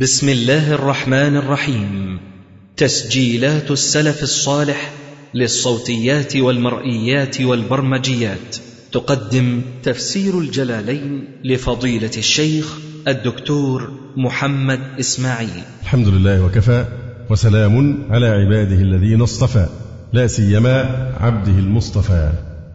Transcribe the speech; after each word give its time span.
بسم 0.00 0.28
الله 0.28 0.72
الرحمن 0.72 1.36
الرحيم. 1.36 2.18
تسجيلات 2.76 3.70
السلف 3.70 4.22
الصالح 4.22 4.92
للصوتيات 5.34 6.36
والمرئيات 6.36 7.40
والبرمجيات. 7.40 8.56
تقدم 8.92 9.62
تفسير 9.82 10.38
الجلالين 10.38 11.24
لفضيلة 11.44 12.10
الشيخ 12.16 12.78
الدكتور 13.08 13.90
محمد 14.16 14.80
إسماعيل. 15.00 15.62
الحمد 15.82 16.08
لله 16.08 16.44
وكفى 16.44 16.84
وسلام 17.30 18.04
على 18.10 18.26
عباده 18.26 18.76
الذين 18.76 19.20
اصطفى 19.20 19.66
لا 20.12 20.26
سيما 20.26 20.80
عبده 21.20 21.58
المصطفى 21.58 22.32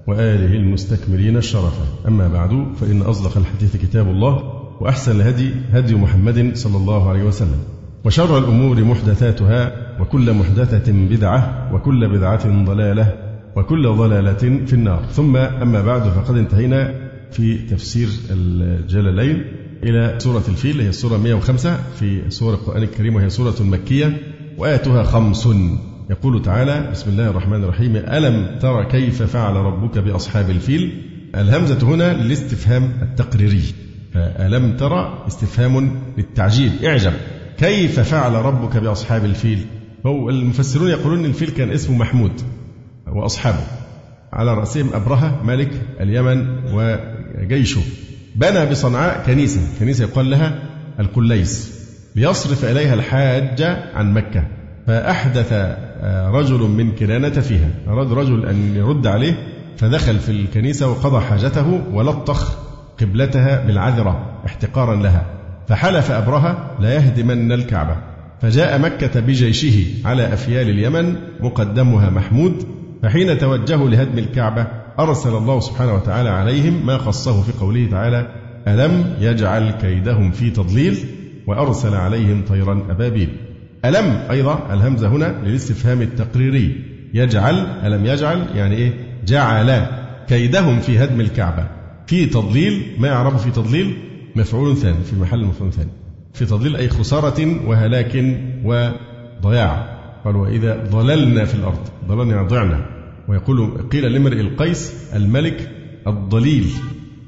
وآله 0.07 0.55
المستكملين 0.55 1.37
الشرفا 1.37 1.85
أما 2.07 2.27
بعد 2.27 2.75
فإن 2.81 3.01
أصدق 3.01 3.37
الحديث 3.37 3.75
كتاب 3.77 4.07
الله. 4.07 4.61
وأحسن 4.81 5.21
الهدي 5.21 5.51
هدي 5.73 5.95
محمد 5.95 6.51
صلى 6.55 6.77
الله 6.77 7.09
عليه 7.09 7.23
وسلم. 7.23 7.59
وشر 8.05 8.37
الأمور 8.37 8.83
محدثاتها 8.83 9.71
وكل 9.99 10.33
محدثة 10.33 10.91
بدعة 10.91 11.69
وكل 11.73 12.17
بدعة 12.17 12.65
ضلالة 12.65 13.13
وكل 13.55 13.87
ضلالة 13.87 14.65
في 14.65 14.73
النار. 14.73 15.05
ثم 15.11 15.37
أما 15.37 15.81
بعد 15.81 16.01
فقد 16.01 16.37
انتهينا 16.37 16.93
في 17.31 17.57
تفسير 17.57 18.07
الجلالين 18.31 19.43
إلى 19.83 20.15
سورة 20.17 20.43
الفيل 20.47 20.81
هي 20.81 20.89
السورة 20.89 21.17
105 21.17 21.77
في 21.99 22.29
سورة 22.29 22.55
القرآن 22.55 22.83
الكريم 22.83 23.15
وهي 23.15 23.29
سورة 23.29 23.55
مكية 23.59 24.17
وآياتها 24.57 25.03
خمس. 25.03 25.49
يقول 26.09 26.41
تعالى 26.41 26.89
بسم 26.91 27.09
الله 27.09 27.29
الرحمن 27.29 27.63
الرحيم 27.63 27.95
ألم 27.95 28.59
تر 28.59 28.83
كيف 28.83 29.23
فعل 29.23 29.55
ربك 29.55 29.97
بأصحاب 29.97 30.49
الفيل؟ 30.49 31.01
الهمزة 31.35 31.87
هنا 31.87 32.23
للاستفهام 32.23 32.91
التقريري. 33.01 33.63
فألم 34.13 34.77
ترى 34.77 35.23
استفهام 35.27 36.01
للتعجيب 36.17 36.71
اعجب. 36.83 37.13
كيف 37.57 37.99
فعل 37.99 38.33
ربك 38.33 38.77
بأصحاب 38.77 39.25
الفيل؟ 39.25 39.65
هو 40.05 40.29
المفسرون 40.29 40.89
يقولون 40.89 41.25
الفيل 41.25 41.49
كان 41.49 41.69
اسمه 41.69 41.97
محمود 41.97 42.31
وأصحابه. 43.07 43.63
على 44.33 44.53
رأسهم 44.53 44.89
أبرهة 44.93 45.43
ملك 45.43 45.71
اليمن 45.99 46.45
وجيشه. 46.73 47.81
بنى 48.35 48.65
بصنعاء 48.65 49.23
كنيسة. 49.25 49.61
كنيسة 49.79 50.03
يقال 50.03 50.29
لها 50.29 50.63
القليس 50.99 51.81
ليصرف 52.15 52.65
إليها 52.65 52.93
الحاج 52.93 53.61
عن 53.93 54.13
مكة. 54.13 54.47
فأحدث 54.87 55.53
رجل 56.33 56.59
من 56.59 56.91
كنانة 56.91 57.29
فيها. 57.41 57.69
أراد 57.87 58.11
رجل 58.13 58.45
أن 58.45 58.75
يرد 58.75 59.07
عليه 59.07 59.47
فدخل 59.77 60.19
في 60.19 60.31
الكنيسة 60.31 60.89
وقضى 60.89 61.25
حاجته 61.25 61.81
ولطخ. 61.93 62.70
قبلتها 63.01 63.65
بالعذرة 63.65 64.41
احتقارا 64.45 64.95
لها 64.95 65.25
فحلف 65.67 66.11
أبرهة 66.11 66.71
لا 66.79 66.93
يهدمن 66.93 67.51
الكعبة. 67.51 67.95
فجاء 68.41 68.79
مكة 68.79 69.19
بجيشه 69.19 70.07
على 70.07 70.33
أفيال 70.33 70.69
اليمن 70.69 71.15
مقدمها 71.39 72.09
محمود 72.09 72.65
فحين 73.03 73.37
توجهوا 73.37 73.89
لهدم 73.89 74.17
الكعبة 74.17 74.67
أرسل 74.99 75.29
الله 75.29 75.59
سبحانه 75.59 75.93
وتعالى 75.93 76.29
عليهم 76.29 76.85
ما 76.85 76.97
خصه 76.97 77.41
في 77.41 77.51
قوله 77.51 77.87
تعالى 77.91 78.27
ألم 78.67 79.15
يجعل 79.19 79.71
كيدهم 79.71 80.31
في 80.31 80.49
تضليل؟ 80.49 80.97
وأرسل 81.47 81.95
عليهم 81.95 82.43
طيرا 82.49 82.83
أبابيل. 82.89 83.29
ألم 83.85 84.23
أيضا 84.31 84.73
الهمزة 84.73 85.07
هنا 85.07 85.35
للاستفهام 85.43 86.01
التقريري. 86.01 86.75
يجعل 87.13 87.55
ألم 87.85 88.05
يجعل 88.05 88.47
يعني 88.55 88.75
إيه؟ 88.75 88.93
جعل 89.25 89.85
كيدهم 90.27 90.79
في 90.79 91.03
هدم 91.03 91.21
الكعبة. 91.21 91.80
في 92.07 92.25
تضليل 92.25 92.95
ما 92.99 93.07
يعرف 93.07 93.43
في 93.43 93.51
تضليل 93.51 93.97
مفعول 94.35 94.77
ثاني 94.77 95.03
في 95.03 95.15
محل 95.15 95.45
مفعول 95.45 95.73
ثاني. 95.73 95.89
في 96.33 96.45
تضليل 96.45 96.75
أي 96.75 96.89
خسارة 96.89 97.67
وهلاك 97.67 98.15
وضياع. 98.63 99.97
قال 100.25 100.35
وإذا 100.35 100.87
ضللنا 100.91 101.45
في 101.45 101.55
الأرض. 101.55 101.87
ضللنا 102.07 102.35
يعني 102.35 102.47
ضعنا 102.47 102.85
ويقول 103.27 103.87
قيل 103.91 104.11
لامرئ 104.11 104.41
القيس 104.41 104.93
الملك 105.15 105.69
الضليل 106.07 106.67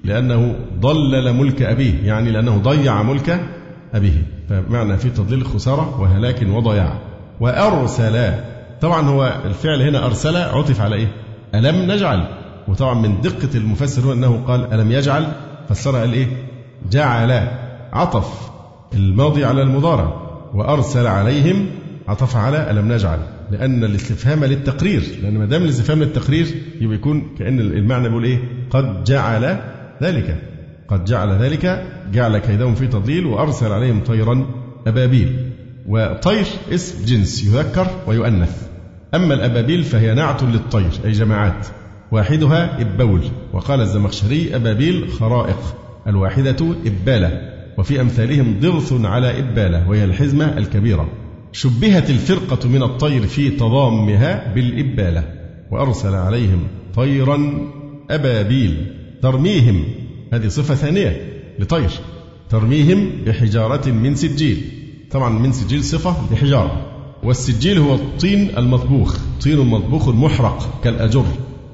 لأنه 0.03 0.55
ضلل 0.79 1.33
ملك 1.33 1.61
أبيه. 1.61 1.93
يعني 2.03 2.31
لأنه 2.31 2.57
ضيع 2.57 3.03
ملك 3.03 3.45
أبيه. 3.93 4.23
فمعنى 4.49 4.97
في 4.97 5.09
تضليل 5.09 5.45
خسارة 5.45 6.01
وهلاك 6.01 6.45
وضياع. 6.49 6.99
وأرسل 7.39 8.33
طبعا 8.81 9.01
هو 9.01 9.41
الفعل 9.45 9.81
هنا 9.81 10.05
أرسل 10.05 10.37
عطف 10.37 10.81
على 10.81 10.95
إيه؟ 10.95 11.07
ألم 11.55 11.91
نجعل. 11.91 12.42
وطبعا 12.67 12.93
من 12.93 13.21
دقة 13.21 13.49
المفسر 13.55 14.13
أنه 14.13 14.43
قال 14.47 14.73
ألم 14.73 14.91
يجعل؟ 14.91 15.27
فسرها 15.69 15.99
قال 15.99 16.13
إيه؟ 16.13 16.27
جعل 16.91 17.47
عطف 17.93 18.51
الماضي 18.93 19.45
على 19.45 19.61
المضارع 19.61 20.13
وأرسل 20.53 21.07
عليهم 21.07 21.65
عطف 22.07 22.35
على 22.35 22.71
ألم 22.71 22.91
نجعل 22.91 23.19
لأن 23.51 23.83
الاستفهام 23.83 24.45
للتقرير 24.45 25.03
لأن 25.23 25.37
ما 25.37 25.45
دام 25.45 25.63
الاستفهام 25.63 25.99
للتقرير 25.99 26.47
يبقى 26.81 26.95
يكون 26.95 27.35
كأن 27.39 27.59
المعنى 27.59 28.07
بيقول 28.09 28.23
إيه؟ 28.23 28.39
قد 28.69 29.03
جعل 29.03 29.57
ذلك 30.01 30.37
قد 30.87 31.05
جعل 31.05 31.29
ذلك 31.29 31.85
جعل 32.13 32.37
كيدهم 32.37 32.75
في 32.75 32.87
تضليل 32.87 33.25
وأرسل 33.25 33.71
عليهم 33.71 33.99
طيرا 34.03 34.45
أبابيل 34.87 35.49
وطير 35.87 36.45
اسم 36.73 37.05
جنس 37.05 37.43
يذكر 37.43 37.87
ويؤنث 38.07 38.67
أما 39.13 39.33
الأبابيل 39.33 39.83
فهي 39.83 40.13
نعت 40.13 40.43
للطير 40.43 40.91
أي 41.05 41.11
جماعات. 41.11 41.67
واحدها 42.13 42.81
إبول 42.81 43.21
وقال 43.53 43.81
الزمخشري 43.81 44.55
أبابيل 44.55 45.09
خرائق 45.09 45.75
الواحدة 46.07 46.75
إبالة 46.85 47.41
وفي 47.77 48.01
أمثالهم 48.01 48.59
ضغث 48.59 48.93
على 49.05 49.39
إبالة 49.39 49.89
وهي 49.89 50.03
الحزمة 50.03 50.57
الكبيرة. 50.57 51.09
شبهت 51.51 52.09
الفرقة 52.09 52.69
من 52.69 52.83
الطير 52.83 53.27
في 53.27 53.49
تضامها 53.49 54.53
بالإبالة 54.53 55.23
وأرسل 55.71 56.13
عليهم 56.13 56.67
طيرا 56.95 57.67
أبابيل 58.09 58.85
ترميهم 59.21 59.83
هذه 60.33 60.47
صفة 60.47 60.75
ثانية 60.75 61.21
لطير 61.59 61.89
ترميهم 62.49 63.09
بحجارة 63.25 63.89
من 63.89 64.15
سجيل. 64.15 64.61
طبعا 65.11 65.29
من 65.29 65.51
سجيل 65.51 65.83
صفة 65.83 66.15
لحجارة 66.31 66.85
والسجيل 67.23 67.77
هو 67.77 67.95
الطين 67.95 68.57
المطبوخ 68.57 69.17
طين 69.43 69.59
مطبوخ 69.59 70.09
محرق 70.09 70.81
كالأجر. 70.83 71.25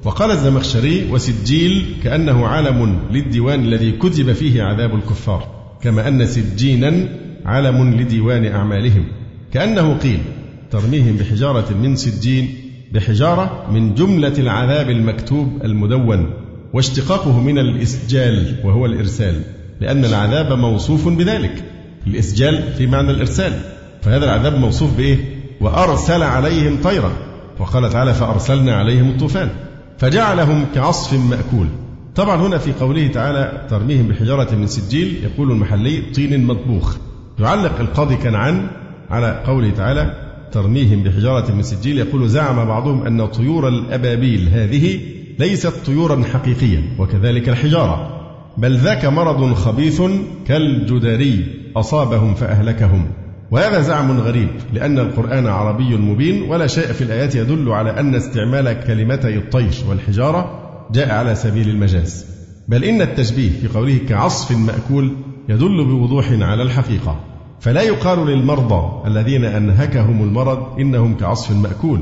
وقال 0.03 0.31
الزمخشري 0.31 1.11
وسجيل 1.11 1.85
كأنه 2.03 2.47
علم 2.47 2.99
للديوان 3.11 3.59
الذي 3.59 3.91
كتب 3.91 4.33
فيه 4.33 4.63
عذاب 4.63 4.95
الكفار 4.95 5.47
كما 5.81 6.07
أن 6.07 6.25
سجينا 6.25 7.07
علم 7.45 7.93
لديوان 7.93 8.45
أعمالهم. 8.45 9.05
كأنه 9.53 9.97
قيل 9.97 10.19
ترميهم 10.71 11.15
بحجارة 11.15 11.73
من 11.73 11.95
سجين 11.95 12.55
بحجارة 12.93 13.67
من 13.71 13.95
جملة 13.95 14.33
العذاب 14.37 14.89
المكتوب 14.89 15.61
المدون 15.63 16.33
واشتقاقه 16.73 17.39
من 17.39 17.59
الإسجال 17.59 18.55
وهو 18.63 18.85
الإرسال 18.85 19.41
لأن 19.81 20.05
العذاب 20.05 20.59
موصوف 20.59 21.07
بذلك. 21.07 21.63
الإسجال 22.07 22.73
في 22.77 22.87
معنى 22.87 23.11
الإرسال. 23.11 23.53
فهذا 24.01 24.25
العذاب 24.25 24.55
موصوف 24.55 24.97
بإيه؟ 24.97 25.17
وأرسل 25.61 26.23
عليهم 26.23 26.81
طيرا. 26.83 27.11
وقال 27.59 27.89
تعالى 27.89 28.13
فأرسلنا 28.13 28.75
عليهم 28.75 29.09
الطوفان. 29.09 29.49
فجعلهم 29.99 30.65
كعصف 30.75 31.13
مأكول. 31.13 31.67
طبعا 32.15 32.35
هنا 32.35 32.57
في 32.57 32.73
قوله 32.73 33.07
تعالى 33.07 33.67
ترميهم 33.69 34.07
بحجارة 34.07 34.55
من 34.55 34.67
سجيل 34.67 35.23
يقول 35.23 35.51
المحلي 35.51 36.01
طين 36.15 36.45
مطبوخ. 36.45 36.97
يعلق 37.39 37.79
القاضي 37.79 38.15
كنعان 38.15 38.67
على 39.09 39.43
قوله 39.45 39.69
تعالى 39.69 40.13
ترميهم 40.51 41.03
بحجارة 41.03 41.51
من 41.51 41.63
سجيل 41.63 41.99
يقول 41.99 42.29
زعم 42.29 42.65
بعضهم 42.65 43.05
أن 43.05 43.25
طيور 43.25 43.67
الأبابيل 43.67 44.49
هذه 44.49 44.99
ليست 45.39 45.73
طيورا 45.85 46.23
حقيقية 46.33 46.83
وكذلك 46.99 47.49
الحجارة. 47.49 48.19
بل 48.57 48.77
ذاك 48.77 49.05
مرض 49.05 49.53
خبيث 49.53 50.01
كالجدري 50.47 51.45
أصابهم 51.75 52.35
فأهلكهم. 52.35 53.07
وهذا 53.51 53.81
زعم 53.81 54.19
غريب 54.19 54.49
لأن 54.73 54.99
القرآن 54.99 55.47
عربي 55.47 55.97
مبين 55.97 56.41
ولا 56.41 56.67
شيء 56.67 56.85
في 56.85 57.03
الآيات 57.03 57.35
يدل 57.35 57.69
على 57.69 57.99
أن 57.99 58.15
استعمال 58.15 58.83
كلمتي 58.87 59.37
الطير 59.37 59.73
والحجارة 59.89 60.59
جاء 60.91 61.11
على 61.11 61.35
سبيل 61.35 61.69
المجاز. 61.69 62.25
بل 62.67 62.83
إن 62.83 63.01
التشبيه 63.01 63.49
في 63.49 63.67
قوله 63.67 63.99
كعصف 64.09 64.57
مأكول 64.57 65.11
يدل 65.49 65.85
بوضوح 65.85 66.31
على 66.31 66.63
الحقيقة. 66.63 67.19
فلا 67.59 67.81
يقال 67.81 68.27
للمرضى 68.27 69.07
الذين 69.07 69.45
أنهكهم 69.45 70.23
المرض 70.23 70.79
إنهم 70.79 71.17
كعصف 71.17 71.51
مأكول. 71.51 72.01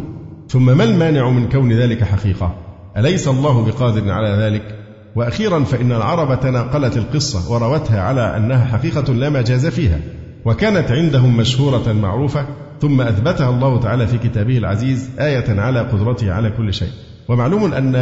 ثم 0.50 0.78
ما 0.78 0.84
المانع 0.84 1.30
من 1.30 1.50
كون 1.50 1.74
ذلك 1.74 2.04
حقيقة؟ 2.04 2.56
أليس 2.98 3.28
الله 3.28 3.66
بقادر 3.66 4.12
على 4.12 4.30
ذلك؟ 4.30 4.76
وأخيرا 5.16 5.64
فإن 5.64 5.92
العرب 5.92 6.40
تناقلت 6.40 6.98
القصة 6.98 7.52
وروتها 7.52 8.02
على 8.02 8.38
أنها 8.38 8.66
حقيقة 8.66 9.14
لا 9.14 9.30
مجاز 9.30 9.68
فيها. 9.68 10.00
وكانت 10.48 10.92
عندهم 10.92 11.38
مشهورة 11.38 11.94
معروفة 11.94 12.46
ثم 12.82 13.02
أثبتها 13.02 13.50
الله 13.50 13.80
تعالى 13.80 14.08
في 14.08 14.18
كتابه 14.18 14.58
العزيز 14.58 15.10
آية 15.20 15.60
على 15.62 15.80
قدرته 15.80 16.34
على 16.34 16.50
كل 16.50 16.74
شيء. 16.74 16.90
ومعلوم 17.28 17.74
أن 17.74 17.96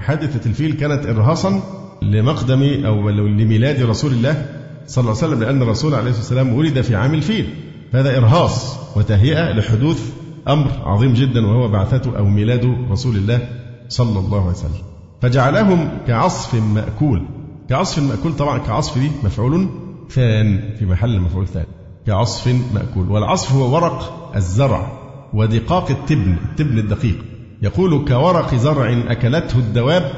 حادثة 0.00 0.50
الفيل 0.50 0.72
كانت 0.72 1.06
إرهاصا 1.06 1.60
لمقدم 2.02 2.84
أو 2.86 3.08
لميلاد 3.08 3.82
رسول 3.82 4.12
الله 4.12 4.46
صلى 4.86 5.02
الله 5.02 5.22
عليه 5.22 5.26
وسلم 5.28 5.42
لأن 5.42 5.62
الرسول 5.62 5.94
عليه 5.94 6.10
الصلاة 6.10 6.40
والسلام 6.40 6.54
ولد 6.54 6.80
في 6.80 6.96
عام 6.96 7.14
الفيل. 7.14 7.46
هذا 7.92 8.18
إرهاص 8.18 8.76
وتهيئة 8.96 9.52
لحدوث 9.52 10.12
أمر 10.48 10.70
عظيم 10.84 11.14
جدا 11.14 11.46
وهو 11.46 11.68
بعثته 11.68 12.18
أو 12.18 12.24
ميلاد 12.24 12.76
رسول 12.90 13.16
الله 13.16 13.48
صلى 13.88 14.18
الله 14.18 14.40
عليه 14.40 14.50
وسلم. 14.50 14.82
فجعلهم 15.22 15.88
كعصف 16.06 16.54
مأكول. 16.54 17.22
كعصف 17.68 18.02
مأكول 18.02 18.32
طبعا 18.36 18.58
كعصف 18.58 18.98
دي 18.98 19.10
مفعول 19.24 19.68
ثان 20.10 20.60
في 20.78 20.86
محل 20.86 21.20
مفعول 21.20 21.46
ثان 21.46 21.64
كعصف 22.06 22.54
مأكول. 22.74 23.10
والعصف 23.10 23.52
هو 23.52 23.74
ورق 23.74 24.32
الزرع 24.36 24.92
ودقاق 25.34 25.90
التبن 25.90 26.36
التبن 26.50 26.78
الدقيق. 26.78 27.16
يقول 27.62 28.04
كورق 28.08 28.54
زرع 28.54 29.02
أكلته 29.08 29.58
الدواب 29.58 30.10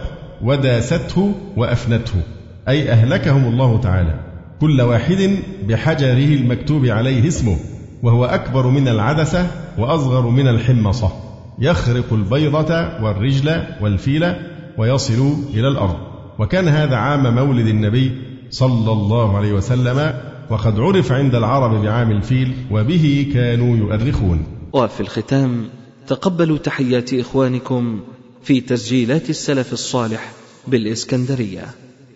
وداسته 0.43 1.35
وأفنته. 1.57 2.23
أي 2.69 2.91
أهلكهم 2.91 3.45
الله 3.45 3.81
تعالى. 3.81 4.21
كل 4.61 4.81
واحد 4.81 5.31
بحجره 5.69 6.35
المكتوب 6.35 6.87
عليه 6.87 7.29
اسمه 7.29 7.57
وهو 8.03 8.25
أكبر 8.25 8.67
من 8.67 8.89
العدسة 8.89 9.51
وأصغر 9.79 10.29
من 10.29 10.49
الحمصة. 10.49 11.13
يخرق 11.59 12.13
البيضة 12.13 13.03
والرجل 13.03 13.63
والفيل 13.81 14.35
ويصل 14.79 15.35
إلى 15.55 15.69
الأرض. 15.69 15.97
وكان 16.39 16.69
هذا 16.69 16.97
عام 16.97 17.35
مولد 17.35 17.67
النبي 17.67 18.36
صلى 18.51 18.93
الله 18.93 19.37
عليه 19.37 19.53
وسلم 19.53 20.15
وقد 20.51 20.81
عرف 20.81 21.13
عند 21.13 21.35
العرب 21.35 21.83
بعام 21.83 22.11
الفيل 22.11 22.57
وبه 22.71 23.31
كانوا 23.35 23.77
يؤرخون. 23.77 24.47
وفي 24.73 25.01
الختام 25.01 25.69
تقبلوا 26.07 26.59
تحيات 26.59 27.15
إخوانكم 27.15 28.01
في 28.43 28.61
تسجيلات 28.61 29.31
السلف 29.31 29.73
الصالح 29.73 30.33
بالإسكندرية. 30.67 31.65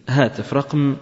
هاتف 0.08 0.54
رقم 0.54 0.96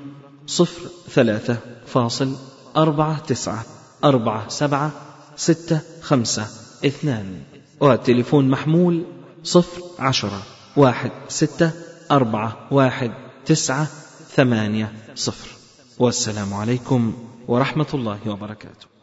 صفر 0.46 0.80
ثلاثة 1.10 1.56
فاصل 1.86 2.36
أربعة 2.76 3.19
تسعة 3.19 3.64
أربعة 4.04 4.48
سبعة 4.48 4.92
ستة 5.36 5.81
خمسة 6.02 6.46
اثنان 6.86 7.26
وتليفون 7.81 8.48
محمول 8.48 9.04
صفر 9.44 9.82
عشرة 9.98 10.42
واحد 10.76 11.10
ستة 11.28 11.70
أربعة 12.10 12.56
واحد 12.70 13.10
تسعة 13.46 13.86
ثمانية 14.38 14.93
صفر. 15.14 15.49
والسلام 15.99 16.55
عليكم 16.55 17.12
ورحمة 17.49 17.87
الله 17.94 18.19
وبركاته. 18.26 18.97